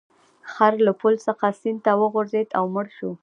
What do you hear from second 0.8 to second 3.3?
له پل څخه سیند ته وغورځید او مړ شو.